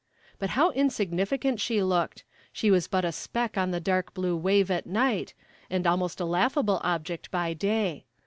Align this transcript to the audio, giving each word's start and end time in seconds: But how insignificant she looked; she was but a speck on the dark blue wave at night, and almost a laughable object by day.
But 0.39 0.49
how 0.57 0.71
insignificant 0.71 1.61
she 1.61 1.83
looked; 1.83 2.23
she 2.51 2.71
was 2.71 2.87
but 2.87 3.05
a 3.05 3.11
speck 3.11 3.55
on 3.55 3.69
the 3.69 3.79
dark 3.79 4.15
blue 4.15 4.35
wave 4.35 4.71
at 4.71 4.87
night, 4.87 5.35
and 5.69 5.85
almost 5.85 6.19
a 6.19 6.25
laughable 6.25 6.81
object 6.83 7.29
by 7.29 7.53
day. 7.53 8.05